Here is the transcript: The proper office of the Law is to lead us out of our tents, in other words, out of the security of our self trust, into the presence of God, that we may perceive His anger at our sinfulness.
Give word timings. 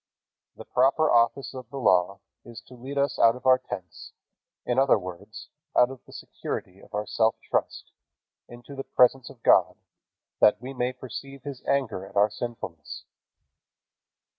The 0.55 0.65
proper 0.65 1.11
office 1.11 1.53
of 1.53 1.69
the 1.69 1.77
Law 1.77 2.21
is 2.43 2.59
to 2.61 2.73
lead 2.73 2.97
us 2.97 3.19
out 3.19 3.35
of 3.35 3.45
our 3.45 3.59
tents, 3.59 4.13
in 4.65 4.79
other 4.79 4.97
words, 4.97 5.49
out 5.77 5.91
of 5.91 6.03
the 6.07 6.11
security 6.11 6.79
of 6.79 6.95
our 6.95 7.05
self 7.05 7.35
trust, 7.39 7.91
into 8.47 8.73
the 8.75 8.83
presence 8.83 9.29
of 9.29 9.43
God, 9.43 9.77
that 10.39 10.59
we 10.59 10.73
may 10.73 10.91
perceive 10.91 11.43
His 11.43 11.61
anger 11.67 12.03
at 12.03 12.15
our 12.15 12.31
sinfulness. 12.31 13.03